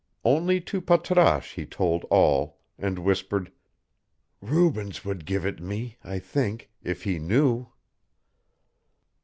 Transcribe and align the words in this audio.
Only 0.25 0.59
to 0.61 0.81
Patrasche 0.81 1.53
he 1.53 1.67
told 1.67 2.05
all, 2.09 2.57
and 2.79 2.97
whispered, 2.97 3.51
"Rubens 4.41 5.05
would 5.05 5.27
give 5.27 5.45
it 5.45 5.61
me, 5.61 5.97
I 6.03 6.17
think, 6.17 6.71
if 6.81 7.03
he 7.03 7.19
knew." 7.19 7.67